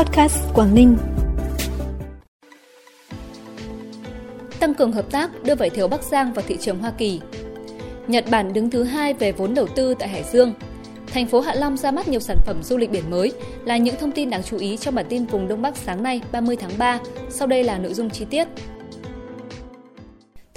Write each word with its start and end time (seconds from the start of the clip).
Podcast 0.00 0.54
Quảng 0.54 0.74
Ninh. 0.74 0.96
Tăng 4.60 4.74
cường 4.74 4.92
hợp 4.92 5.10
tác 5.10 5.30
đưa 5.44 5.54
vải 5.54 5.70
thiều 5.70 5.88
Bắc 5.88 6.02
Giang 6.02 6.32
vào 6.32 6.44
thị 6.48 6.56
trường 6.60 6.78
Hoa 6.78 6.92
Kỳ. 6.98 7.20
Nhật 8.06 8.24
Bản 8.30 8.52
đứng 8.52 8.70
thứ 8.70 8.82
hai 8.82 9.14
về 9.14 9.32
vốn 9.32 9.54
đầu 9.54 9.66
tư 9.66 9.94
tại 9.98 10.08
Hải 10.08 10.24
Dương. 10.32 10.54
Thành 11.06 11.26
phố 11.26 11.40
Hạ 11.40 11.54
Long 11.54 11.76
ra 11.76 11.90
mắt 11.90 12.08
nhiều 12.08 12.20
sản 12.20 12.36
phẩm 12.46 12.62
du 12.62 12.76
lịch 12.76 12.90
biển 12.90 13.10
mới 13.10 13.32
là 13.64 13.76
những 13.76 13.94
thông 14.00 14.12
tin 14.12 14.30
đáng 14.30 14.42
chú 14.42 14.56
ý 14.58 14.76
trong 14.76 14.94
bản 14.94 15.06
tin 15.08 15.26
vùng 15.26 15.48
Đông 15.48 15.62
Bắc 15.62 15.76
sáng 15.76 16.02
nay 16.02 16.20
30 16.32 16.56
tháng 16.56 16.72
3. 16.78 16.98
Sau 17.30 17.46
đây 17.46 17.64
là 17.64 17.78
nội 17.78 17.94
dung 17.94 18.10
chi 18.10 18.24
tiết. 18.30 18.48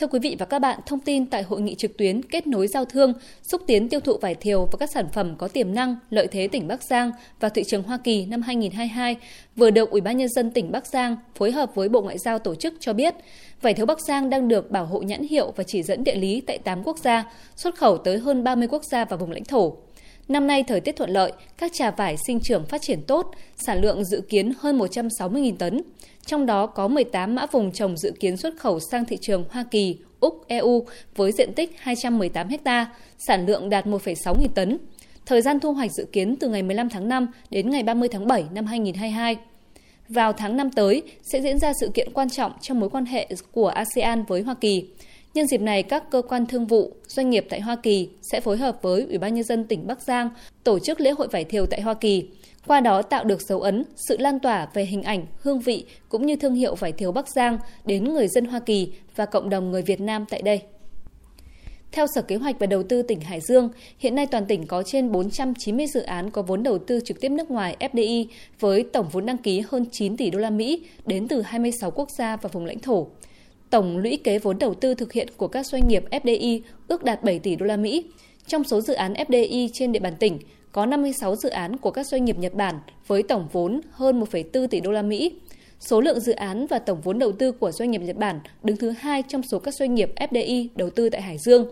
Thưa 0.04 0.08
quý 0.08 0.20
vị 0.20 0.36
và 0.40 0.46
các 0.46 0.60
bạn, 0.60 0.80
thông 0.86 1.00
tin 1.00 1.26
tại 1.26 1.44
hội 1.44 1.62
nghị 1.62 1.76
trực 1.76 1.98
tuyến 1.98 2.24
kết 2.24 2.48
nối 2.48 2.68
giao 2.68 2.86
thương, 2.86 3.14
xúc 3.44 3.62
tiến 3.68 3.90
tiêu 3.90 4.00
thụ 4.00 4.18
vải 4.18 4.36
thiều 4.36 4.66
và 4.66 4.78
các 4.80 4.90
sản 4.94 5.06
phẩm 5.14 5.36
có 5.38 5.48
tiềm 5.48 5.74
năng, 5.76 5.96
lợi 6.10 6.28
thế 6.28 6.48
tỉnh 6.48 6.68
Bắc 6.68 6.84
Giang 6.84 7.12
và 7.40 7.50
thị 7.50 7.64
trường 7.64 7.84
Hoa 7.84 7.98
Kỳ 7.98 8.26
năm 8.26 8.42
2022 8.42 9.16
vừa 9.56 9.70
được 9.70 9.90
Ủy 9.90 10.02
ban 10.02 10.18
nhân 10.18 10.30
dân 10.30 10.52
tỉnh 10.52 10.72
Bắc 10.72 10.88
Giang 10.88 11.16
phối 11.36 11.52
hợp 11.52 11.76
với 11.76 11.90
Bộ 11.90 12.02
Ngoại 12.02 12.18
giao 12.18 12.40
tổ 12.40 12.56
chức 12.56 12.74
cho 12.80 12.94
biết, 12.94 13.16
vải 13.62 13.74
thiều 13.74 13.86
Bắc 13.86 14.00
Giang 14.08 14.30
đang 14.30 14.48
được 14.48 14.72
bảo 14.72 14.86
hộ 14.86 15.02
nhãn 15.02 15.24
hiệu 15.24 15.54
và 15.56 15.64
chỉ 15.64 15.84
dẫn 15.84 16.04
địa 16.04 16.16
lý 16.16 16.42
tại 16.42 16.58
8 16.58 16.84
quốc 16.84 16.98
gia, 17.00 17.24
xuất 17.56 17.76
khẩu 17.76 17.98
tới 17.98 18.18
hơn 18.18 18.44
30 18.44 18.68
quốc 18.68 18.84
gia 18.84 19.06
và 19.06 19.18
vùng 19.18 19.32
lãnh 19.32 19.46
thổ. 19.46 19.78
Năm 20.34 20.48
nay 20.48 20.64
thời 20.64 20.82
tiết 20.82 20.96
thuận 20.96 21.10
lợi, 21.10 21.32
các 21.58 21.74
trà 21.74 21.92
vải 21.92 22.16
sinh 22.28 22.40
trưởng 22.40 22.66
phát 22.66 22.82
triển 22.82 23.02
tốt, 23.08 23.32
sản 23.56 23.82
lượng 23.82 24.06
dự 24.06 24.22
kiến 24.30 24.54
hơn 24.60 24.80
160.000 24.80 25.56
tấn. 25.58 25.82
Trong 26.26 26.46
đó 26.46 26.66
có 26.66 26.88
18 26.88 27.36
mã 27.36 27.46
vùng 27.46 27.72
trồng 27.72 27.98
dự 27.98 28.12
kiến 28.20 28.38
xuất 28.38 28.54
khẩu 28.60 28.80
sang 28.80 29.06
thị 29.06 29.18
trường 29.22 29.46
Hoa 29.50 29.66
Kỳ, 29.72 29.98
Úc, 30.20 30.48
EU 30.48 30.86
với 31.16 31.32
diện 31.32 31.54
tích 31.54 31.76
218 31.80 32.48
ha, 32.66 32.86
sản 33.28 33.46
lượng 33.46 33.70
đạt 33.70 33.86
1,6 33.86 34.40
nghìn 34.40 34.52
tấn. 34.52 34.78
Thời 35.26 35.42
gian 35.42 35.60
thu 35.60 35.74
hoạch 35.74 35.92
dự 35.92 36.06
kiến 36.12 36.36
từ 36.36 36.50
ngày 36.50 36.64
15 36.64 36.90
tháng 36.90 37.10
5 37.10 37.28
đến 37.50 37.70
ngày 37.70 37.84
30 37.84 38.10
tháng 38.12 38.28
7 38.28 38.46
năm 38.54 38.66
2022. 38.66 39.38
Vào 40.10 40.34
tháng 40.34 40.58
5 40.58 40.72
tới 40.72 41.02
sẽ 41.22 41.42
diễn 41.42 41.60
ra 41.60 41.74
sự 41.74 41.92
kiện 41.94 42.14
quan 42.14 42.30
trọng 42.30 42.52
trong 42.62 42.80
mối 42.80 42.90
quan 42.90 43.06
hệ 43.06 43.28
của 43.52 43.68
ASEAN 43.68 44.24
với 44.24 44.42
Hoa 44.42 44.56
Kỳ. 44.62 44.88
Nhân 45.34 45.48
dịp 45.48 45.62
này, 45.62 45.84
các 45.84 46.10
cơ 46.10 46.22
quan 46.22 46.46
thương 46.46 46.66
vụ, 46.66 46.92
doanh 47.08 47.30
nghiệp 47.30 47.46
tại 47.50 47.62
Hoa 47.62 47.76
Kỳ 47.76 48.10
sẽ 48.22 48.42
phối 48.42 48.58
hợp 48.58 48.82
với 48.82 49.06
Ủy 49.10 49.18
ban 49.18 49.34
Nhân 49.34 49.44
dân 49.44 49.66
tỉnh 49.66 49.88
Bắc 49.88 50.02
Giang 50.02 50.30
tổ 50.64 50.80
chức 50.80 51.02
lễ 51.02 51.12
hội 51.12 51.28
vải 51.28 51.44
thiều 51.44 51.66
tại 51.66 51.82
Hoa 51.82 51.94
Kỳ, 51.94 52.26
qua 52.68 52.82
đó 52.82 53.02
tạo 53.02 53.24
được 53.24 53.42
dấu 53.42 53.62
ấn, 53.62 53.84
sự 53.96 54.18
lan 54.18 54.40
tỏa 54.40 54.68
về 54.74 54.86
hình 54.86 55.04
ảnh, 55.04 55.26
hương 55.42 55.60
vị 55.60 55.86
cũng 56.10 56.26
như 56.26 56.36
thương 56.36 56.56
hiệu 56.56 56.76
vải 56.76 56.92
thiều 56.92 57.12
Bắc 57.12 57.30
Giang 57.30 57.58
đến 57.86 58.14
người 58.14 58.28
dân 58.28 58.46
Hoa 58.46 58.60
Kỳ 58.60 58.92
và 59.16 59.26
cộng 59.26 59.50
đồng 59.50 59.72
người 59.72 59.82
Việt 59.82 60.02
Nam 60.02 60.26
tại 60.30 60.42
đây. 60.42 60.62
Theo 61.92 62.06
Sở 62.16 62.22
Kế 62.22 62.36
hoạch 62.36 62.60
và 62.60 62.68
Đầu 62.68 62.84
tư 62.84 63.02
tỉnh 63.02 63.22
Hải 63.22 63.40
Dương, 63.42 63.70
hiện 64.00 64.16
nay 64.16 64.26
toàn 64.26 64.46
tỉnh 64.46 64.68
có 64.68 64.84
trên 64.84 65.12
490 65.12 65.88
dự 65.88 66.02
án 66.02 66.30
có 66.32 66.42
vốn 66.42 66.64
đầu 66.64 66.78
tư 66.78 67.00
trực 67.06 67.22
tiếp 67.22 67.30
nước 67.30 67.52
ngoài 67.52 67.78
FDI 67.80 68.26
với 68.60 68.84
tổng 68.94 69.10
vốn 69.12 69.26
đăng 69.26 69.38
ký 69.38 69.64
hơn 69.68 69.86
9 69.92 70.18
tỷ 70.18 70.30
đô 70.30 70.40
la 70.40 70.50
Mỹ 70.50 70.86
đến 71.06 71.28
từ 71.28 71.42
26 71.42 71.92
quốc 71.92 72.10
gia 72.18 72.36
và 72.36 72.50
vùng 72.54 72.66
lãnh 72.66 72.80
thổ. 72.80 73.08
Tổng 73.74 73.98
lũy 73.98 74.18
kế 74.24 74.40
vốn 74.40 74.60
đầu 74.60 74.74
tư 74.74 74.96
thực 74.96 75.14
hiện 75.14 75.28
của 75.38 75.48
các 75.48 75.66
doanh 75.66 75.88
nghiệp 75.88 76.04
FDI 76.12 76.60
ước 76.88 77.04
đạt 77.04 77.24
7 77.24 77.40
tỷ 77.40 77.56
đô 77.56 77.66
la 77.66 77.78
Mỹ. 77.78 78.06
Trong 78.48 78.64
số 78.64 78.82
dự 78.82 78.94
án 78.94 79.14
FDI 79.14 79.70
trên 79.74 79.92
địa 79.92 80.00
bàn 80.00 80.14
tỉnh, 80.20 80.40
có 80.72 80.86
56 80.86 81.36
dự 81.36 81.50
án 81.50 81.78
của 81.78 81.92
các 81.92 82.08
doanh 82.08 82.26
nghiệp 82.26 82.38
Nhật 82.38 82.54
Bản 82.54 82.76
với 83.08 83.24
tổng 83.24 83.48
vốn 83.52 83.82
hơn 83.92 84.22
1,4 84.22 84.68
tỷ 84.68 84.80
đô 84.80 84.92
la 84.92 85.02
Mỹ. 85.02 85.36
Số 85.80 86.02
lượng 86.02 86.20
dự 86.20 86.34
án 86.34 86.68
và 86.68 86.80
tổng 86.80 87.02
vốn 87.02 87.20
đầu 87.20 87.32
tư 87.32 87.52
của 87.52 87.72
doanh 87.72 87.92
nghiệp 87.92 88.02
Nhật 88.02 88.16
Bản 88.16 88.40
đứng 88.64 88.78
thứ 88.78 88.90
hai 88.90 89.24
trong 89.28 89.44
số 89.44 89.60
các 89.60 89.74
doanh 89.74 89.96
nghiệp 89.96 90.14
FDI 90.16 90.68
đầu 90.76 90.90
tư 90.90 91.10
tại 91.10 91.22
Hải 91.22 91.38
Dương. 91.38 91.66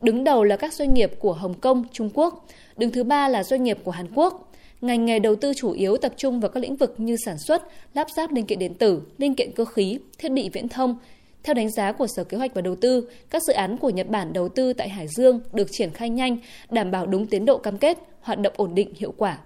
Đứng 0.00 0.24
đầu 0.24 0.44
là 0.44 0.56
các 0.56 0.72
doanh 0.72 0.94
nghiệp 0.94 1.12
của 1.18 1.32
Hồng 1.32 1.54
Kông, 1.54 1.84
Trung 1.92 2.10
Quốc. 2.14 2.46
Đứng 2.76 2.90
thứ 2.90 3.04
ba 3.04 3.28
là 3.28 3.42
doanh 3.42 3.64
nghiệp 3.64 3.78
của 3.84 3.90
Hàn 3.90 4.06
Quốc. 4.14 4.52
Ngành 4.80 5.04
nghề 5.04 5.18
đầu 5.18 5.36
tư 5.36 5.52
chủ 5.56 5.72
yếu 5.72 5.96
tập 5.96 6.14
trung 6.16 6.40
vào 6.40 6.48
các 6.48 6.60
lĩnh 6.60 6.76
vực 6.76 6.94
như 6.98 7.16
sản 7.24 7.38
xuất, 7.38 7.62
lắp 7.94 8.06
ráp 8.16 8.32
linh 8.32 8.46
kiện 8.46 8.58
điện 8.58 8.74
tử, 8.74 9.02
linh 9.18 9.34
kiện 9.34 9.52
cơ 9.52 9.64
khí, 9.64 9.98
thiết 10.18 10.32
bị 10.32 10.48
viễn 10.48 10.68
thông, 10.68 10.96
theo 11.44 11.54
đánh 11.54 11.70
giá 11.70 11.92
của 11.92 12.06
Sở 12.06 12.24
Kế 12.24 12.36
hoạch 12.36 12.54
và 12.54 12.62
Đầu 12.62 12.76
tư, 12.76 13.08
các 13.30 13.42
dự 13.42 13.52
án 13.52 13.76
của 13.76 13.90
Nhật 13.90 14.08
Bản 14.08 14.32
đầu 14.32 14.48
tư 14.48 14.72
tại 14.72 14.88
Hải 14.88 15.06
Dương 15.08 15.40
được 15.52 15.68
triển 15.70 15.90
khai 15.90 16.10
nhanh, 16.10 16.36
đảm 16.70 16.90
bảo 16.90 17.06
đúng 17.06 17.26
tiến 17.26 17.44
độ 17.44 17.58
cam 17.58 17.78
kết, 17.78 17.98
hoạt 18.20 18.38
động 18.38 18.52
ổn 18.56 18.74
định, 18.74 18.94
hiệu 18.96 19.14
quả. 19.16 19.38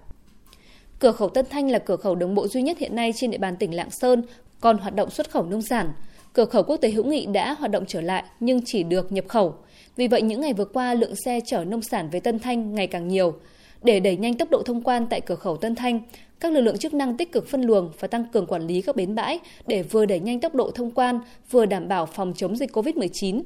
Cửa 0.99 1.11
khẩu 1.11 1.29
Tân 1.29 1.45
Thanh 1.49 1.71
là 1.71 1.79
cửa 1.79 1.95
khẩu 1.95 2.15
đường 2.15 2.35
bộ 2.35 2.47
duy 2.47 2.61
nhất 2.61 2.77
hiện 2.77 2.95
nay 2.95 3.13
trên 3.15 3.31
địa 3.31 3.37
bàn 3.37 3.55
tỉnh 3.55 3.75
Lạng 3.75 3.91
Sơn, 3.91 4.23
còn 4.61 4.77
hoạt 4.77 4.95
động 4.95 5.09
xuất 5.09 5.31
khẩu 5.31 5.43
nông 5.43 5.61
sản. 5.61 5.91
Cửa 6.33 6.45
khẩu 6.45 6.63
quốc 6.63 6.77
tế 6.77 6.91
hữu 6.91 7.03
nghị 7.03 7.25
đã 7.25 7.53
hoạt 7.53 7.71
động 7.71 7.85
trở 7.87 8.01
lại 8.01 8.23
nhưng 8.39 8.61
chỉ 8.65 8.83
được 8.83 9.11
nhập 9.11 9.25
khẩu. 9.27 9.55
Vì 9.95 10.07
vậy 10.07 10.21
những 10.21 10.41
ngày 10.41 10.53
vừa 10.53 10.65
qua 10.65 10.93
lượng 10.93 11.13
xe 11.25 11.39
chở 11.45 11.63
nông 11.63 11.81
sản 11.81 12.09
về 12.09 12.19
Tân 12.19 12.39
Thanh 12.39 12.75
ngày 12.75 12.87
càng 12.87 13.07
nhiều. 13.07 13.33
Để 13.83 13.99
đẩy 13.99 14.17
nhanh 14.17 14.33
tốc 14.33 14.49
độ 14.49 14.63
thông 14.63 14.81
quan 14.81 15.07
tại 15.09 15.21
cửa 15.21 15.35
khẩu 15.35 15.57
Tân 15.57 15.75
Thanh, 15.75 16.01
các 16.39 16.51
lực 16.51 16.61
lượng 16.61 16.77
chức 16.77 16.93
năng 16.93 17.17
tích 17.17 17.31
cực 17.31 17.47
phân 17.47 17.61
luồng 17.61 17.91
và 17.99 18.07
tăng 18.07 18.25
cường 18.33 18.45
quản 18.45 18.67
lý 18.67 18.81
các 18.81 18.95
bến 18.95 19.15
bãi 19.15 19.39
để 19.67 19.83
vừa 19.83 20.05
đẩy 20.05 20.19
nhanh 20.19 20.39
tốc 20.39 20.55
độ 20.55 20.71
thông 20.71 20.91
quan, 20.91 21.19
vừa 21.51 21.65
đảm 21.65 21.87
bảo 21.87 22.05
phòng 22.05 22.33
chống 22.35 22.55
dịch 22.55 22.71
COVID-19. 22.71 23.41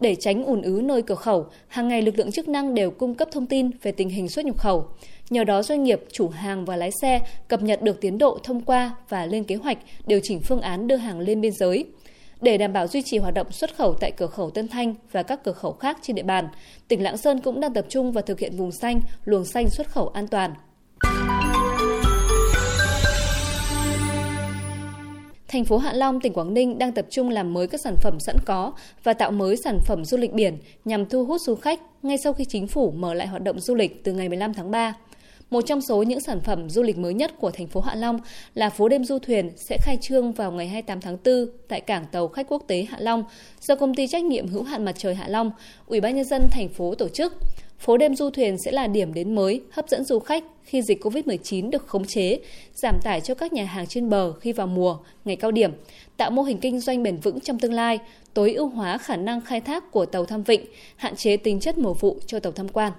Để 0.00 0.14
tránh 0.14 0.44
ùn 0.44 0.62
ứ 0.62 0.80
nơi 0.84 1.02
cửa 1.02 1.14
khẩu, 1.14 1.46
hàng 1.68 1.88
ngày 1.88 2.02
lực 2.02 2.18
lượng 2.18 2.32
chức 2.32 2.48
năng 2.48 2.74
đều 2.74 2.90
cung 2.90 3.14
cấp 3.14 3.28
thông 3.32 3.46
tin 3.46 3.70
về 3.82 3.92
tình 3.92 4.08
hình 4.08 4.28
xuất 4.28 4.44
nhập 4.44 4.58
khẩu. 4.58 4.86
Nhờ 5.30 5.44
đó 5.44 5.62
doanh 5.62 5.84
nghiệp, 5.84 6.00
chủ 6.12 6.28
hàng 6.28 6.64
và 6.64 6.76
lái 6.76 6.90
xe 6.90 7.20
cập 7.48 7.62
nhật 7.62 7.82
được 7.82 8.00
tiến 8.00 8.18
độ 8.18 8.38
thông 8.42 8.60
qua 8.60 8.94
và 9.08 9.26
lên 9.26 9.44
kế 9.44 9.54
hoạch 9.54 9.78
điều 10.06 10.20
chỉnh 10.22 10.40
phương 10.40 10.60
án 10.60 10.86
đưa 10.86 10.96
hàng 10.96 11.20
lên 11.20 11.40
biên 11.40 11.52
giới. 11.52 11.84
Để 12.42 12.58
đảm 12.58 12.72
bảo 12.72 12.86
duy 12.86 13.02
trì 13.02 13.18
hoạt 13.18 13.34
động 13.34 13.52
xuất 13.52 13.76
khẩu 13.76 13.94
tại 13.94 14.12
cửa 14.16 14.26
khẩu 14.26 14.50
Tân 14.50 14.68
Thanh 14.68 14.94
và 15.12 15.22
các 15.22 15.44
cửa 15.44 15.52
khẩu 15.52 15.72
khác 15.72 15.98
trên 16.02 16.16
địa 16.16 16.22
bàn, 16.22 16.48
tỉnh 16.88 17.02
Lạng 17.02 17.16
Sơn 17.16 17.40
cũng 17.40 17.60
đang 17.60 17.74
tập 17.74 17.86
trung 17.88 18.12
vào 18.12 18.22
thực 18.22 18.38
hiện 18.38 18.56
vùng 18.56 18.72
xanh, 18.72 19.00
luồng 19.24 19.44
xanh 19.44 19.70
xuất 19.70 19.88
khẩu 19.88 20.08
an 20.08 20.28
toàn. 20.28 20.54
Thành 25.48 25.64
phố 25.64 25.78
Hạ 25.78 25.92
Long, 25.92 26.20
tỉnh 26.20 26.32
Quảng 26.32 26.54
Ninh 26.54 26.78
đang 26.78 26.92
tập 26.92 27.06
trung 27.10 27.30
làm 27.30 27.52
mới 27.52 27.66
các 27.66 27.80
sản 27.80 27.96
phẩm 28.02 28.20
sẵn 28.20 28.36
có 28.44 28.72
và 29.02 29.12
tạo 29.12 29.30
mới 29.30 29.56
sản 29.56 29.78
phẩm 29.86 30.04
du 30.04 30.16
lịch 30.16 30.32
biển 30.32 30.58
nhằm 30.84 31.06
thu 31.06 31.24
hút 31.24 31.40
du 31.40 31.54
khách 31.54 31.80
ngay 32.02 32.18
sau 32.18 32.32
khi 32.32 32.44
chính 32.44 32.66
phủ 32.66 32.90
mở 32.90 33.14
lại 33.14 33.26
hoạt 33.26 33.42
động 33.42 33.60
du 33.60 33.74
lịch 33.74 34.04
từ 34.04 34.12
ngày 34.12 34.28
15 34.28 34.54
tháng 34.54 34.70
3. 34.70 34.94
Một 35.52 35.60
trong 35.66 35.80
số 35.80 36.02
những 36.02 36.20
sản 36.20 36.40
phẩm 36.40 36.70
du 36.70 36.82
lịch 36.82 36.98
mới 36.98 37.14
nhất 37.14 37.32
của 37.38 37.50
thành 37.50 37.66
phố 37.66 37.80
Hạ 37.80 37.94
Long 37.94 38.18
là 38.54 38.70
phố 38.70 38.88
đêm 38.88 39.04
du 39.04 39.18
thuyền 39.18 39.50
sẽ 39.56 39.78
khai 39.80 39.98
trương 40.00 40.32
vào 40.32 40.52
ngày 40.52 40.68
28 40.68 41.00
tháng 41.00 41.16
4 41.24 41.46
tại 41.68 41.80
cảng 41.80 42.04
tàu 42.12 42.28
khách 42.28 42.46
quốc 42.48 42.62
tế 42.66 42.86
Hạ 42.90 42.96
Long 43.00 43.24
do 43.60 43.74
công 43.74 43.94
ty 43.94 44.06
trách 44.06 44.24
nhiệm 44.24 44.48
hữu 44.48 44.62
hạn 44.62 44.84
mặt 44.84 44.94
trời 44.98 45.14
Hạ 45.14 45.28
Long, 45.28 45.50
Ủy 45.86 46.00
ban 46.00 46.16
nhân 46.16 46.24
dân 46.24 46.42
thành 46.50 46.68
phố 46.68 46.94
tổ 46.94 47.08
chức. 47.08 47.36
Phố 47.78 47.96
đêm 47.96 48.16
du 48.16 48.30
thuyền 48.30 48.56
sẽ 48.64 48.72
là 48.72 48.86
điểm 48.86 49.14
đến 49.14 49.34
mới 49.34 49.60
hấp 49.70 49.88
dẫn 49.88 50.04
du 50.04 50.18
khách 50.18 50.44
khi 50.64 50.82
dịch 50.82 51.04
COVID-19 51.04 51.70
được 51.70 51.86
khống 51.86 52.04
chế, 52.04 52.38
giảm 52.74 52.98
tải 53.02 53.20
cho 53.20 53.34
các 53.34 53.52
nhà 53.52 53.64
hàng 53.64 53.86
trên 53.86 54.10
bờ 54.10 54.32
khi 54.32 54.52
vào 54.52 54.66
mùa, 54.66 54.96
ngày 55.24 55.36
cao 55.36 55.50
điểm, 55.50 55.72
tạo 56.16 56.30
mô 56.30 56.42
hình 56.42 56.58
kinh 56.58 56.80
doanh 56.80 57.02
bền 57.02 57.16
vững 57.16 57.40
trong 57.40 57.58
tương 57.58 57.72
lai, 57.72 57.98
tối 58.34 58.52
ưu 58.52 58.68
hóa 58.68 58.98
khả 58.98 59.16
năng 59.16 59.40
khai 59.40 59.60
thác 59.60 59.90
của 59.90 60.06
tàu 60.06 60.24
thăm 60.24 60.42
vịnh, 60.42 60.64
hạn 60.96 61.16
chế 61.16 61.36
tính 61.36 61.60
chất 61.60 61.78
mùa 61.78 61.94
vụ 61.94 62.18
cho 62.26 62.40
tàu 62.40 62.52
tham 62.52 62.68
quan. 62.68 62.92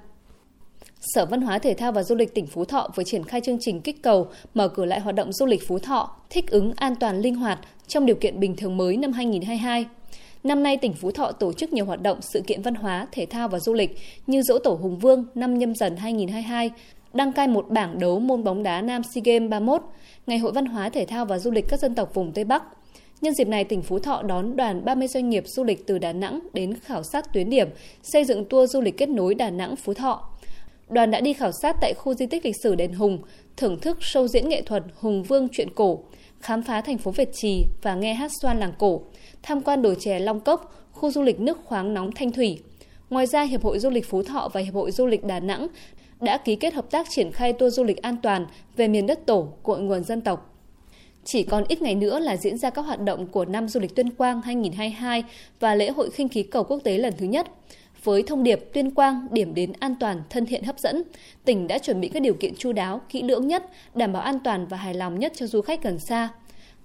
Sở 1.05 1.25
Văn 1.25 1.41
hóa 1.41 1.59
Thể 1.59 1.73
thao 1.73 1.91
và 1.91 2.03
Du 2.03 2.15
lịch 2.15 2.33
tỉnh 2.33 2.47
Phú 2.47 2.65
Thọ 2.65 2.89
vừa 2.95 3.03
triển 3.03 3.23
khai 3.23 3.41
chương 3.41 3.57
trình 3.59 3.81
kích 3.81 4.01
cầu 4.03 4.27
mở 4.53 4.67
cửa 4.67 4.85
lại 4.85 4.99
hoạt 4.99 5.15
động 5.15 5.33
du 5.33 5.45
lịch 5.45 5.67
Phú 5.67 5.79
Thọ, 5.79 6.15
thích 6.29 6.51
ứng 6.51 6.73
an 6.75 6.95
toàn 6.95 7.19
linh 7.19 7.35
hoạt 7.35 7.59
trong 7.87 8.05
điều 8.05 8.15
kiện 8.15 8.39
bình 8.39 8.55
thường 8.55 8.77
mới 8.77 8.97
năm 8.97 9.11
2022. 9.11 9.85
Năm 10.43 10.63
nay, 10.63 10.77
tỉnh 10.77 10.93
Phú 10.93 11.11
Thọ 11.11 11.31
tổ 11.31 11.53
chức 11.53 11.73
nhiều 11.73 11.85
hoạt 11.85 12.01
động 12.01 12.17
sự 12.21 12.41
kiện 12.47 12.61
văn 12.61 12.75
hóa, 12.75 13.07
thể 13.11 13.25
thao 13.25 13.47
và 13.47 13.59
du 13.59 13.73
lịch 13.73 13.97
như 14.27 14.41
dỗ 14.41 14.57
tổ 14.59 14.73
Hùng 14.73 14.99
Vương 14.99 15.25
năm 15.35 15.57
nhâm 15.57 15.75
dần 15.75 15.97
2022, 15.97 16.71
đăng 17.13 17.33
cai 17.33 17.47
một 17.47 17.65
bảng 17.69 17.99
đấu 17.99 18.19
môn 18.19 18.43
bóng 18.43 18.63
đá 18.63 18.81
Nam 18.81 19.01
SEA 19.03 19.21
Games 19.25 19.49
31, 19.49 19.81
Ngày 20.27 20.37
hội 20.37 20.51
văn 20.51 20.65
hóa 20.65 20.89
thể 20.89 21.05
thao 21.05 21.25
và 21.25 21.39
du 21.39 21.51
lịch 21.51 21.65
các 21.69 21.79
dân 21.79 21.95
tộc 21.95 22.13
vùng 22.13 22.31
Tây 22.31 22.43
Bắc. 22.43 22.63
Nhân 23.21 23.33
dịp 23.33 23.47
này, 23.47 23.63
tỉnh 23.63 23.81
Phú 23.81 23.99
Thọ 23.99 24.21
đón 24.21 24.55
đoàn 24.55 24.85
30 24.85 25.07
doanh 25.07 25.29
nghiệp 25.29 25.43
du 25.47 25.63
lịch 25.63 25.87
từ 25.87 25.97
Đà 25.97 26.13
Nẵng 26.13 26.39
đến 26.53 26.73
khảo 26.73 27.03
sát 27.03 27.33
tuyến 27.33 27.49
điểm, 27.49 27.69
xây 28.03 28.25
dựng 28.25 28.45
tour 28.45 28.71
du 28.71 28.81
lịch 28.81 28.97
kết 28.97 29.09
nối 29.09 29.35
Đà 29.35 29.49
Nẵng 29.49 29.75
Phú 29.75 29.93
Thọ. 29.93 30.32
Đoàn 30.93 31.11
đã 31.11 31.21
đi 31.21 31.33
khảo 31.33 31.51
sát 31.61 31.75
tại 31.81 31.93
khu 31.93 32.13
di 32.13 32.25
tích 32.25 32.45
lịch 32.45 32.55
sử 32.63 32.75
Đền 32.75 32.93
Hùng, 32.93 33.21
thưởng 33.57 33.79
thức 33.79 33.97
show 34.01 34.27
diễn 34.27 34.49
nghệ 34.49 34.61
thuật 34.61 34.83
Hùng 34.95 35.23
Vương 35.23 35.47
truyện 35.49 35.67
cổ, 35.75 35.99
khám 36.39 36.61
phá 36.61 36.81
thành 36.81 36.97
phố 36.97 37.11
Việt 37.11 37.29
Trì 37.33 37.65
và 37.81 37.95
nghe 37.95 38.13
hát 38.13 38.31
xoan 38.41 38.59
làng 38.59 38.73
cổ, 38.79 39.01
tham 39.43 39.61
quan 39.61 39.81
đồi 39.81 39.97
chè 39.99 40.19
Long 40.19 40.39
Cốc, 40.39 40.75
khu 40.91 41.11
du 41.11 41.21
lịch 41.21 41.39
nước 41.39 41.57
khoáng 41.65 41.93
nóng 41.93 42.11
Thanh 42.11 42.31
Thủy. 42.31 42.59
Ngoài 43.09 43.25
ra, 43.25 43.43
Hiệp 43.43 43.63
hội 43.63 43.79
Du 43.79 43.89
lịch 43.89 44.09
Phú 44.09 44.23
Thọ 44.23 44.49
và 44.53 44.61
Hiệp 44.61 44.73
hội 44.73 44.91
Du 44.91 45.05
lịch 45.05 45.23
Đà 45.23 45.39
Nẵng 45.39 45.67
đã 46.21 46.37
ký 46.37 46.55
kết 46.55 46.73
hợp 46.73 46.91
tác 46.91 47.07
triển 47.09 47.31
khai 47.31 47.53
tour 47.53 47.75
du 47.75 47.83
lịch 47.83 48.01
an 48.01 48.17
toàn 48.23 48.45
về 48.75 48.87
miền 48.87 49.07
đất 49.07 49.25
tổ, 49.25 49.47
cội 49.63 49.79
nguồn 49.79 50.03
dân 50.03 50.21
tộc. 50.21 50.53
Chỉ 51.25 51.43
còn 51.43 51.63
ít 51.67 51.81
ngày 51.81 51.95
nữa 51.95 52.19
là 52.19 52.37
diễn 52.37 52.57
ra 52.57 52.69
các 52.69 52.81
hoạt 52.81 52.99
động 52.99 53.27
của 53.27 53.45
năm 53.45 53.67
du 53.67 53.79
lịch 53.79 53.95
Tuyên 53.95 54.09
Quang 54.09 54.41
2022 54.41 55.23
và 55.59 55.75
lễ 55.75 55.89
hội 55.89 56.09
khinh 56.09 56.29
khí 56.29 56.43
cầu 56.43 56.63
quốc 56.63 56.79
tế 56.83 56.97
lần 56.97 57.13
thứ 57.17 57.25
nhất. 57.25 57.47
Với 58.03 58.23
thông 58.23 58.43
điệp 58.43 58.59
Tuyên 58.73 58.91
Quang 58.91 59.27
điểm 59.31 59.53
đến 59.53 59.73
an 59.79 59.95
toàn, 59.99 60.21
thân 60.29 60.45
thiện 60.45 60.63
hấp 60.63 60.79
dẫn, 60.79 61.03
tỉnh 61.45 61.67
đã 61.67 61.77
chuẩn 61.77 62.01
bị 62.01 62.09
các 62.09 62.19
điều 62.19 62.33
kiện 62.33 62.55
chu 62.55 62.71
đáo, 62.71 63.01
kỹ 63.09 63.23
lưỡng 63.23 63.47
nhất, 63.47 63.63
đảm 63.95 64.13
bảo 64.13 64.21
an 64.21 64.39
toàn 64.43 64.67
và 64.67 64.77
hài 64.77 64.93
lòng 64.93 65.19
nhất 65.19 65.33
cho 65.35 65.47
du 65.47 65.61
khách 65.61 65.83
gần 65.83 65.99
xa. 65.99 66.29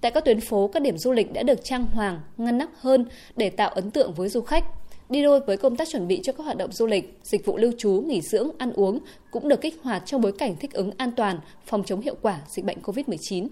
Tại 0.00 0.10
các 0.10 0.24
tuyến 0.24 0.40
phố, 0.40 0.68
các 0.68 0.82
điểm 0.82 0.98
du 0.98 1.12
lịch 1.12 1.32
đã 1.32 1.42
được 1.42 1.64
trang 1.64 1.86
hoàng, 1.86 2.20
ngăn 2.36 2.58
nắp 2.58 2.68
hơn 2.76 3.04
để 3.36 3.50
tạo 3.50 3.68
ấn 3.70 3.90
tượng 3.90 4.14
với 4.14 4.28
du 4.28 4.40
khách. 4.40 4.64
Đi 5.08 5.22
đôi 5.22 5.40
với 5.40 5.56
công 5.56 5.76
tác 5.76 5.88
chuẩn 5.88 6.08
bị 6.08 6.20
cho 6.22 6.32
các 6.32 6.44
hoạt 6.44 6.56
động 6.56 6.72
du 6.72 6.86
lịch, 6.86 7.18
dịch 7.22 7.46
vụ 7.46 7.56
lưu 7.56 7.72
trú, 7.78 7.90
nghỉ 8.06 8.20
dưỡng, 8.20 8.50
ăn 8.58 8.72
uống 8.72 8.98
cũng 9.30 9.48
được 9.48 9.60
kích 9.60 9.80
hoạt 9.82 10.02
trong 10.06 10.20
bối 10.20 10.32
cảnh 10.32 10.56
thích 10.56 10.72
ứng 10.72 10.90
an 10.96 11.10
toàn, 11.16 11.38
phòng 11.66 11.84
chống 11.84 12.00
hiệu 12.00 12.14
quả 12.22 12.40
dịch 12.48 12.64
bệnh 12.64 12.78
COVID-19. 12.82 13.48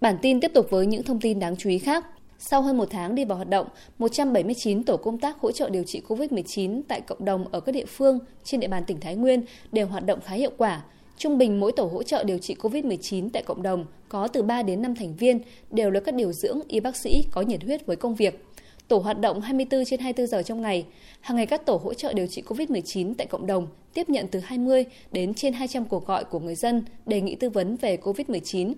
Bản 0.00 0.16
tin 0.22 0.40
tiếp 0.40 0.50
tục 0.54 0.66
với 0.70 0.86
những 0.86 1.02
thông 1.02 1.20
tin 1.20 1.38
đáng 1.38 1.56
chú 1.56 1.70
ý 1.70 1.78
khác. 1.78 2.04
Sau 2.40 2.62
hơn 2.62 2.76
một 2.76 2.88
tháng 2.90 3.14
đi 3.14 3.24
vào 3.24 3.36
hoạt 3.36 3.48
động, 3.48 3.66
179 3.98 4.84
tổ 4.84 4.96
công 4.96 5.18
tác 5.18 5.40
hỗ 5.40 5.52
trợ 5.52 5.70
điều 5.70 5.82
trị 5.82 6.02
COVID-19 6.08 6.82
tại 6.88 7.00
cộng 7.00 7.24
đồng 7.24 7.44
ở 7.52 7.60
các 7.60 7.72
địa 7.72 7.86
phương 7.86 8.18
trên 8.44 8.60
địa 8.60 8.68
bàn 8.68 8.84
tỉnh 8.84 9.00
Thái 9.00 9.16
Nguyên 9.16 9.42
đều 9.72 9.86
hoạt 9.86 10.06
động 10.06 10.20
khá 10.24 10.34
hiệu 10.34 10.50
quả. 10.56 10.82
Trung 11.16 11.38
bình 11.38 11.60
mỗi 11.60 11.72
tổ 11.72 11.84
hỗ 11.84 12.02
trợ 12.02 12.24
điều 12.24 12.38
trị 12.38 12.54
COVID-19 12.54 13.28
tại 13.32 13.42
cộng 13.42 13.62
đồng 13.62 13.84
có 14.08 14.28
từ 14.28 14.42
3 14.42 14.62
đến 14.62 14.82
5 14.82 14.94
thành 14.94 15.16
viên, 15.16 15.40
đều 15.70 15.90
là 15.90 16.00
các 16.00 16.14
điều 16.14 16.32
dưỡng, 16.32 16.60
y 16.68 16.80
bác 16.80 16.96
sĩ 16.96 17.24
có 17.30 17.42
nhiệt 17.42 17.64
huyết 17.64 17.86
với 17.86 17.96
công 17.96 18.14
việc. 18.14 18.44
Tổ 18.88 18.98
hoạt 18.98 19.20
động 19.20 19.40
24 19.40 19.84
trên 19.84 20.00
24 20.00 20.26
giờ 20.26 20.42
trong 20.42 20.62
ngày. 20.62 20.86
Hàng 21.20 21.36
ngày 21.36 21.46
các 21.46 21.66
tổ 21.66 21.80
hỗ 21.84 21.94
trợ 21.94 22.12
điều 22.12 22.26
trị 22.26 22.42
COVID-19 22.46 23.14
tại 23.18 23.26
cộng 23.26 23.46
đồng 23.46 23.66
tiếp 23.94 24.10
nhận 24.10 24.26
từ 24.28 24.40
20 24.40 24.84
đến 25.12 25.34
trên 25.34 25.52
200 25.52 25.84
cuộc 25.84 26.06
gọi 26.06 26.24
của 26.24 26.40
người 26.40 26.54
dân 26.54 26.82
đề 27.06 27.20
nghị 27.20 27.34
tư 27.34 27.50
vấn 27.50 27.76
về 27.76 27.96
COVID-19. 27.96 28.74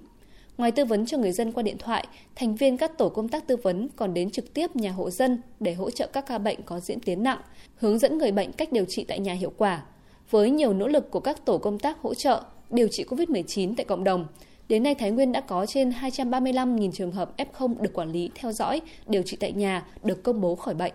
Ngoài 0.61 0.73
tư 0.73 0.85
vấn 0.85 1.07
cho 1.07 1.19
người 1.19 1.33
dân 1.33 1.53
qua 1.53 1.62
điện 1.62 1.79
thoại, 1.79 2.07
thành 2.37 2.55
viên 2.55 2.77
các 2.77 2.99
tổ 2.99 3.09
công 3.09 3.29
tác 3.29 3.47
tư 3.47 3.57
vấn 3.57 3.89
còn 3.97 4.15
đến 4.15 4.31
trực 4.31 4.55
tiếp 4.55 4.77
nhà 4.77 4.91
hộ 4.91 5.11
dân 5.11 5.43
để 5.61 5.75
hỗ 5.75 5.91
trợ 5.91 6.07
các 6.12 6.27
ca 6.27 6.39
bệnh 6.39 6.62
có 6.62 6.81
diễn 6.81 7.01
tiến 7.01 7.23
nặng, 7.23 7.39
hướng 7.77 7.99
dẫn 7.99 8.19
người 8.19 8.33
bệnh 8.33 8.53
cách 8.53 8.73
điều 8.73 8.85
trị 8.89 9.05
tại 9.09 9.21
nhà 9.21 9.33
hiệu 9.33 9.53
quả. 9.57 9.83
Với 10.31 10.51
nhiều 10.51 10.73
nỗ 10.73 10.89
lực 10.89 11.11
của 11.11 11.21
các 11.21 11.45
tổ 11.45 11.59
công 11.59 11.79
tác 11.79 11.99
hỗ 12.01 12.15
trợ 12.15 12.43
điều 12.71 12.89
trị 12.91 13.05
COVID-19 13.09 13.75
tại 13.77 13.85
cộng 13.85 14.05
đồng, 14.05 14.27
đến 14.69 14.83
nay 14.83 14.95
Thái 14.95 15.11
Nguyên 15.11 15.33
đã 15.33 15.41
có 15.41 15.67
trên 15.67 15.91
235.000 15.91 16.93
trường 16.93 17.12
hợp 17.12 17.37
F0 17.37 17.75
được 17.81 17.93
quản 17.95 18.12
lý, 18.12 18.31
theo 18.35 18.53
dõi, 18.53 18.81
điều 19.07 19.23
trị 19.23 19.37
tại 19.41 19.53
nhà, 19.53 19.87
được 20.03 20.23
công 20.23 20.41
bố 20.41 20.55
khỏi 20.55 20.75
bệnh 20.75 20.93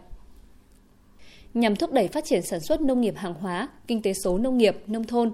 nhằm 1.55 1.75
thúc 1.75 1.93
đẩy 1.93 2.07
phát 2.07 2.25
triển 2.25 2.41
sản 2.41 2.59
xuất 2.59 2.81
nông 2.81 3.01
nghiệp 3.01 3.13
hàng 3.17 3.33
hóa, 3.33 3.67
kinh 3.87 4.01
tế 4.01 4.13
số 4.13 4.37
nông 4.37 4.57
nghiệp, 4.57 4.77
nông 4.87 5.03
thôn. 5.03 5.31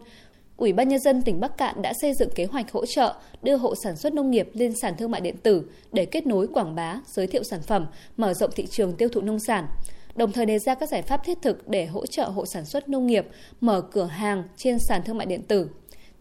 Ủy 0.62 0.74
ban 0.74 0.88
Nhân 0.88 1.00
dân 1.00 1.22
tỉnh 1.22 1.40
Bắc 1.40 1.58
Cạn 1.58 1.82
đã 1.82 1.94
xây 2.02 2.14
dựng 2.14 2.30
kế 2.36 2.46
hoạch 2.46 2.72
hỗ 2.72 2.86
trợ 2.86 3.16
đưa 3.42 3.56
hộ 3.56 3.76
sản 3.84 3.96
xuất 3.96 4.14
nông 4.14 4.32
nghiệp 4.32 4.50
lên 4.54 4.74
sàn 4.82 4.98
thương 4.98 5.12
mại 5.12 5.22
điện 5.22 5.36
tử 5.44 5.64
để 5.92 6.06
kết 6.06 6.28
nối 6.28 6.48
quảng 6.48 6.76
bá, 6.76 7.00
giới 7.08 7.28
thiệu 7.28 7.44
sản 7.44 7.62
phẩm, 7.62 7.88
mở 8.18 8.34
rộng 8.34 8.52
thị 8.56 8.68
trường 8.72 8.94
tiêu 8.94 9.10
thụ 9.10 9.22
nông 9.22 9.40
sản. 9.40 9.68
Đồng 10.16 10.32
thời 10.32 10.46
đề 10.46 10.60
ra 10.60 10.76
các 10.76 10.90
giải 10.90 11.02
pháp 11.02 11.24
thiết 11.26 11.38
thực 11.42 11.70
để 11.70 11.86
hỗ 11.86 12.06
trợ 12.06 12.26
hộ 12.26 12.46
sản 12.46 12.66
xuất 12.66 12.90
nông 12.90 13.08
nghiệp 13.08 13.28
mở 13.62 13.82
cửa 13.82 14.06
hàng 14.06 14.44
trên 14.58 14.78
sàn 14.80 15.02
thương 15.06 15.18
mại 15.18 15.26
điện 15.26 15.42
tử. 15.44 15.70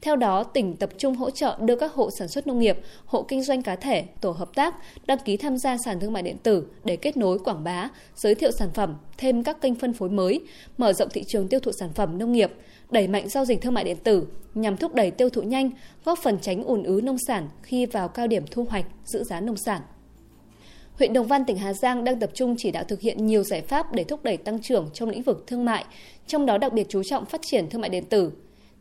Theo 0.02 0.17
đó, 0.17 0.44
tỉnh 0.44 0.76
tập 0.76 0.91
trung 0.99 1.14
hỗ 1.14 1.31
trợ 1.31 1.56
đưa 1.61 1.76
các 1.76 1.93
hộ 1.93 2.11
sản 2.11 2.29
xuất 2.29 2.47
nông 2.47 2.58
nghiệp, 2.58 2.79
hộ 3.05 3.23
kinh 3.23 3.43
doanh 3.43 3.62
cá 3.62 3.76
thể, 3.76 4.05
tổ 4.20 4.31
hợp 4.31 4.55
tác 4.55 4.75
đăng 5.06 5.19
ký 5.25 5.37
tham 5.37 5.58
gia 5.58 5.76
sàn 5.85 6.00
thương 6.00 6.12
mại 6.12 6.23
điện 6.23 6.37
tử 6.43 6.67
để 6.85 6.97
kết 6.97 7.17
nối 7.17 7.38
quảng 7.38 7.64
bá, 7.64 7.88
giới 8.17 8.35
thiệu 8.35 8.50
sản 8.58 8.69
phẩm, 8.75 8.97
thêm 9.19 9.43
các 9.43 9.61
kênh 9.61 9.75
phân 9.75 9.93
phối 9.93 10.08
mới, 10.08 10.41
mở 10.79 10.93
rộng 10.93 11.08
thị 11.12 11.25
trường 11.29 11.49
tiêu 11.49 11.61
thụ 11.61 11.73
sản 11.73 11.93
phẩm 11.94 12.19
nông 12.19 12.32
nghiệp, 12.32 12.52
đẩy 12.91 13.08
mạnh 13.08 13.29
giao 13.29 13.44
dịch 13.44 13.61
thương 13.61 13.75
mại 13.75 13.85
điện 13.85 13.97
tử 14.05 14.26
nhằm 14.55 14.76
thúc 14.76 14.94
đẩy 14.94 15.11
tiêu 15.11 15.31
thụ 15.31 15.43
nhanh, 15.43 15.70
góp 16.05 16.19
phần 16.19 16.38
tránh 16.43 16.64
ùn 16.64 16.82
ứ 16.82 17.00
nông 17.05 17.19
sản 17.26 17.49
khi 17.62 17.87
vào 17.87 18.08
cao 18.08 18.26
điểm 18.26 18.44
thu 18.50 18.67
hoạch, 18.70 18.87
giữ 19.05 19.25
giá 19.25 19.41
nông 19.41 19.56
sản. 19.56 19.82
Huyện 20.93 21.12
Đồng 21.12 21.26
Văn, 21.26 21.44
tỉnh 21.44 21.56
Hà 21.56 21.73
Giang 21.73 22.05
đang 22.05 22.20
tập 22.20 22.31
trung 22.35 22.55
chỉ 22.58 22.70
đạo 22.70 22.85
thực 22.85 23.00
hiện 23.00 23.26
nhiều 23.26 23.43
giải 23.43 23.62
pháp 23.62 23.93
để 23.93 24.05
thúc 24.05 24.25
đẩy 24.25 24.37
tăng 24.37 24.62
trưởng 24.62 24.91
trong 24.94 25.08
lĩnh 25.08 25.23
vực 25.23 25.44
thương 25.47 25.64
mại, 25.64 25.85
trong 26.26 26.47
đó 26.47 26.58
đặc 26.58 26.73
biệt 26.73 26.87
chú 26.88 27.02
trọng 27.02 27.26
phát 27.26 27.41
triển 27.44 27.70
thương 27.70 27.81
mại 27.81 27.91
điện 27.91 28.05
tử. 28.05 28.32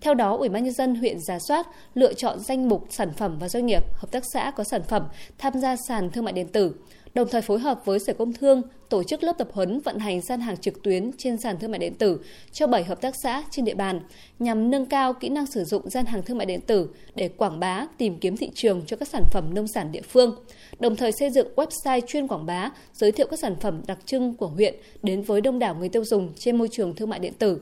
Theo 0.01 0.13
đó, 0.13 0.35
Ủy 0.37 0.49
ban 0.49 0.63
nhân 0.63 0.73
dân 0.73 0.95
huyện 0.95 1.19
giả 1.19 1.39
soát 1.47 1.67
lựa 1.93 2.13
chọn 2.13 2.39
danh 2.39 2.69
mục 2.69 2.87
sản 2.89 3.13
phẩm 3.13 3.37
và 3.39 3.49
doanh 3.49 3.65
nghiệp, 3.65 3.83
hợp 3.93 4.11
tác 4.11 4.23
xã 4.33 4.51
có 4.51 4.63
sản 4.63 4.81
phẩm 4.83 5.03
tham 5.37 5.53
gia 5.59 5.75
sàn 5.87 6.09
thương 6.09 6.23
mại 6.23 6.33
điện 6.33 6.47
tử, 6.47 6.73
đồng 7.13 7.27
thời 7.27 7.41
phối 7.41 7.59
hợp 7.59 7.81
với 7.85 7.99
Sở 7.99 8.13
Công 8.13 8.33
Thương 8.33 8.61
tổ 8.89 9.03
chức 9.03 9.23
lớp 9.23 9.33
tập 9.37 9.47
huấn 9.53 9.79
vận 9.79 9.99
hành 9.99 10.21
gian 10.21 10.41
hàng 10.41 10.57
trực 10.57 10.83
tuyến 10.83 11.11
trên 11.17 11.37
sàn 11.37 11.59
thương 11.59 11.71
mại 11.71 11.79
điện 11.79 11.93
tử 11.93 12.19
cho 12.51 12.67
7 12.67 12.83
hợp 12.83 13.01
tác 13.01 13.13
xã 13.23 13.43
trên 13.51 13.65
địa 13.65 13.73
bàn 13.73 14.01
nhằm 14.39 14.71
nâng 14.71 14.85
cao 14.85 15.13
kỹ 15.13 15.29
năng 15.29 15.45
sử 15.45 15.63
dụng 15.63 15.89
gian 15.89 16.05
hàng 16.05 16.23
thương 16.23 16.37
mại 16.37 16.45
điện 16.45 16.61
tử 16.61 16.89
để 17.15 17.27
quảng 17.27 17.59
bá, 17.59 17.87
tìm 17.97 18.17
kiếm 18.19 18.37
thị 18.37 18.49
trường 18.53 18.81
cho 18.87 18.97
các 18.97 19.07
sản 19.07 19.23
phẩm 19.31 19.53
nông 19.53 19.67
sản 19.67 19.91
địa 19.91 20.01
phương. 20.01 20.35
Đồng 20.79 20.95
thời 20.95 21.11
xây 21.11 21.29
dựng 21.29 21.47
website 21.55 22.01
chuyên 22.07 22.27
quảng 22.27 22.45
bá, 22.45 22.69
giới 22.93 23.11
thiệu 23.11 23.27
các 23.29 23.39
sản 23.39 23.55
phẩm 23.61 23.81
đặc 23.87 23.99
trưng 24.05 24.33
của 24.33 24.47
huyện 24.47 24.75
đến 25.03 25.21
với 25.21 25.41
đông 25.41 25.59
đảo 25.59 25.75
người 25.75 25.89
tiêu 25.89 26.05
dùng 26.05 26.33
trên 26.35 26.57
môi 26.57 26.67
trường 26.71 26.95
thương 26.95 27.09
mại 27.09 27.19
điện 27.19 27.33
tử. 27.39 27.61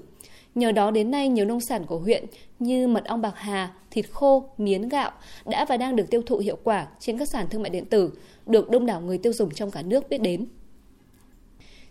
Nhờ 0.56 0.72
đó 0.72 0.92
đến 0.92 1.12
nay 1.12 1.30
nhiều 1.30 1.46
nông 1.46 1.62
sản 1.62 1.86
của 1.86 2.00
huyện 2.00 2.26
như 2.60 2.88
mật 2.88 3.06
ong 3.06 3.22
bạc 3.22 3.34
hà, 3.36 3.74
thịt 3.92 4.06
khô, 4.12 4.50
miến 4.58 4.90
gạo 4.90 5.12
đã 5.46 5.66
và 5.66 5.78
đang 5.78 5.96
được 5.96 6.10
tiêu 6.10 6.22
thụ 6.22 6.38
hiệu 6.38 6.58
quả 6.64 6.88
trên 7.00 7.18
các 7.18 7.30
sàn 7.30 7.48
thương 7.50 7.62
mại 7.62 7.70
điện 7.70 7.86
tử, 7.86 8.12
được 8.46 8.70
đông 8.70 8.86
đảo 8.86 9.02
người 9.02 9.18
tiêu 9.18 9.34
dùng 9.34 9.52
trong 9.52 9.72
cả 9.72 9.82
nước 9.82 10.10
biết 10.10 10.18
đến. 10.18 10.46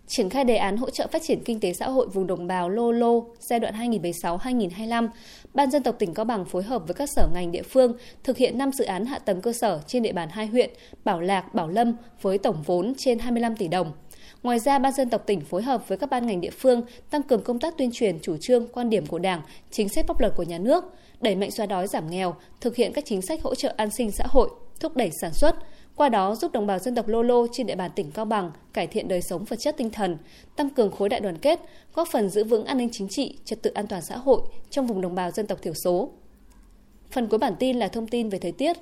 Triển 0.07 0.29
khai 0.29 0.43
đề 0.43 0.55
án 0.55 0.77
hỗ 0.77 0.89
trợ 0.89 1.07
phát 1.07 1.21
triển 1.21 1.43
kinh 1.45 1.59
tế 1.59 1.73
xã 1.73 1.89
hội 1.89 2.07
vùng 2.07 2.27
đồng 2.27 2.47
bào 2.47 2.69
Lô 2.69 2.91
Lô 2.91 3.25
giai 3.39 3.59
đoạn 3.59 3.91
2016-2025, 3.91 5.07
Ban 5.53 5.71
dân 5.71 5.83
tộc 5.83 5.95
tỉnh 5.99 6.13
Cao 6.13 6.25
Bằng 6.25 6.45
phối 6.45 6.63
hợp 6.63 6.83
với 6.87 6.93
các 6.93 7.09
sở 7.09 7.27
ngành 7.33 7.51
địa 7.51 7.61
phương 7.61 7.93
thực 8.23 8.37
hiện 8.37 8.57
5 8.57 8.71
dự 8.71 8.85
án 8.85 9.05
hạ 9.05 9.19
tầng 9.19 9.41
cơ 9.41 9.53
sở 9.53 9.81
trên 9.87 10.03
địa 10.03 10.13
bàn 10.13 10.29
hai 10.31 10.47
huyện 10.47 10.69
Bảo 11.03 11.21
Lạc, 11.21 11.53
Bảo 11.53 11.67
Lâm 11.67 11.93
với 12.21 12.37
tổng 12.37 12.63
vốn 12.65 12.93
trên 12.97 13.19
25 13.19 13.55
tỷ 13.55 13.67
đồng. 13.67 13.91
Ngoài 14.43 14.59
ra, 14.59 14.79
Ban 14.79 14.93
dân 14.93 15.09
tộc 15.09 15.23
tỉnh 15.25 15.41
phối 15.41 15.61
hợp 15.61 15.87
với 15.87 15.97
các 15.97 16.09
ban 16.09 16.27
ngành 16.27 16.41
địa 16.41 16.49
phương 16.49 16.81
tăng 17.09 17.23
cường 17.23 17.41
công 17.41 17.59
tác 17.59 17.77
tuyên 17.77 17.89
truyền 17.93 18.19
chủ 18.21 18.37
trương, 18.37 18.67
quan 18.67 18.89
điểm 18.89 19.05
của 19.05 19.19
Đảng, 19.19 19.41
chính 19.71 19.89
sách 19.89 20.07
pháp 20.07 20.19
luật 20.19 20.33
của 20.35 20.43
nhà 20.43 20.57
nước, 20.57 20.83
đẩy 21.21 21.35
mạnh 21.35 21.51
xóa 21.51 21.65
đói 21.65 21.87
giảm 21.87 22.09
nghèo, 22.09 22.35
thực 22.61 22.75
hiện 22.75 22.93
các 22.93 23.05
chính 23.05 23.21
sách 23.21 23.43
hỗ 23.43 23.55
trợ 23.55 23.73
an 23.77 23.89
sinh 23.91 24.11
xã 24.11 24.23
hội, 24.27 24.49
thúc 24.79 24.95
đẩy 24.95 25.09
sản 25.21 25.33
xuất, 25.33 25.55
qua 25.95 26.09
đó 26.09 26.35
giúp 26.35 26.51
đồng 26.51 26.67
bào 26.67 26.79
dân 26.79 26.95
tộc 26.95 27.07
Lô 27.07 27.21
Lô 27.21 27.47
trên 27.51 27.67
địa 27.67 27.75
bàn 27.75 27.91
tỉnh 27.95 28.11
Cao 28.11 28.25
Bằng 28.25 28.51
cải 28.73 28.87
thiện 28.87 29.07
đời 29.07 29.21
sống 29.21 29.43
vật 29.43 29.55
chất 29.59 29.77
tinh 29.77 29.89
thần, 29.89 30.17
tăng 30.55 30.69
cường 30.69 30.91
khối 30.91 31.09
đại 31.09 31.19
đoàn 31.19 31.37
kết, 31.37 31.59
góp 31.93 32.07
phần 32.11 32.29
giữ 32.29 32.43
vững 32.43 32.65
an 32.65 32.77
ninh 32.77 32.89
chính 32.91 33.07
trị, 33.09 33.37
trật 33.45 33.61
tự 33.61 33.71
an 33.71 33.87
toàn 33.87 34.01
xã 34.01 34.17
hội 34.17 34.41
trong 34.69 34.87
vùng 34.87 35.01
đồng 35.01 35.15
bào 35.15 35.31
dân 35.31 35.47
tộc 35.47 35.61
thiểu 35.61 35.73
số. 35.83 36.09
Phần 37.11 37.27
cuối 37.27 37.39
bản 37.39 37.53
tin 37.59 37.79
là 37.79 37.87
thông 37.87 38.07
tin 38.07 38.29
về 38.29 38.39
thời 38.39 38.51
tiết. 38.51 38.77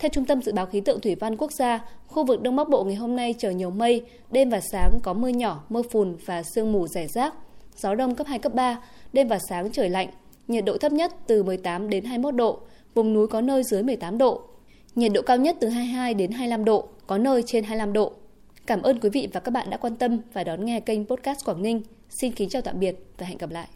Theo 0.00 0.08
Trung 0.08 0.24
tâm 0.24 0.42
Dự 0.42 0.52
báo 0.52 0.66
Khí 0.66 0.80
tượng 0.80 1.00
Thủy 1.00 1.14
văn 1.14 1.36
Quốc 1.36 1.52
gia, 1.52 1.84
khu 2.06 2.24
vực 2.24 2.42
Đông 2.42 2.56
Bắc 2.56 2.68
Bộ 2.68 2.84
ngày 2.84 2.94
hôm 2.94 3.16
nay 3.16 3.34
trời 3.38 3.54
nhiều 3.54 3.70
mây, 3.70 4.02
đêm 4.30 4.50
và 4.50 4.60
sáng 4.72 4.98
có 5.02 5.12
mưa 5.12 5.28
nhỏ, 5.28 5.64
mưa 5.68 5.82
phùn 5.82 6.16
và 6.26 6.42
sương 6.42 6.72
mù 6.72 6.86
rải 6.86 7.06
rác. 7.08 7.34
Gió 7.76 7.94
đông 7.94 8.14
cấp 8.14 8.26
2, 8.26 8.38
cấp 8.38 8.54
3, 8.54 8.80
đêm 9.12 9.28
và 9.28 9.38
sáng 9.48 9.70
trời 9.72 9.88
lạnh, 9.88 10.08
nhiệt 10.48 10.64
độ 10.64 10.78
thấp 10.78 10.92
nhất 10.92 11.12
từ 11.26 11.42
18 11.42 11.90
đến 11.90 12.04
21 12.04 12.34
độ, 12.34 12.60
vùng 12.94 13.12
núi 13.12 13.26
có 13.26 13.40
nơi 13.40 13.62
dưới 13.64 13.82
18 13.82 14.18
độ. 14.18 14.42
Nhiệt 14.94 15.12
độ 15.14 15.22
cao 15.22 15.36
nhất 15.36 15.56
từ 15.60 15.68
22 15.68 16.14
đến 16.14 16.30
25 16.30 16.64
độ, 16.64 16.88
có 17.06 17.18
nơi 17.18 17.42
trên 17.46 17.64
25 17.64 17.92
độ. 17.92 18.12
Cảm 18.66 18.82
ơn 18.82 19.00
quý 19.00 19.10
vị 19.10 19.28
và 19.32 19.40
các 19.40 19.50
bạn 19.50 19.70
đã 19.70 19.76
quan 19.76 19.96
tâm 19.96 20.20
và 20.32 20.44
đón 20.44 20.64
nghe 20.64 20.80
kênh 20.80 21.06
podcast 21.06 21.44
Quảng 21.44 21.62
Ninh. 21.62 21.82
Xin 22.10 22.32
kính 22.32 22.48
chào 22.48 22.62
tạm 22.62 22.80
biệt 22.80 22.96
và 23.18 23.26
hẹn 23.26 23.38
gặp 23.38 23.50
lại. 23.50 23.68